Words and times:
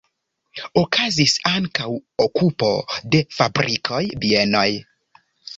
Okazis 0.81 1.35
ankaŭ 1.49 1.87
okupo 2.27 2.71
de 3.17 3.21
fabrikoj, 3.41 4.03
bienoj. 4.25 4.69